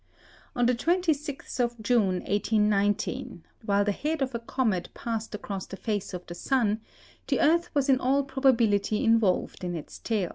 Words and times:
On 0.55 0.65
the 0.65 0.73
26th 0.73 1.59
of 1.59 1.79
June, 1.79 2.21
1819, 2.25 3.43
while 3.65 3.85
the 3.85 3.91
head 3.91 4.23
of 4.23 4.33
a 4.33 4.39
comet 4.39 4.89
passed 4.95 5.35
across 5.35 5.67
the 5.67 5.77
face 5.77 6.11
of 6.15 6.25
the 6.25 6.33
sun, 6.33 6.81
the 7.27 7.39
earth 7.39 7.69
was 7.75 7.87
in 7.87 7.99
all 7.99 8.23
probability 8.23 9.03
involved 9.03 9.63
in 9.63 9.75
its 9.75 9.99
tail. 9.99 10.29